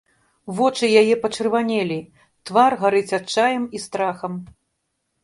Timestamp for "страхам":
3.85-4.33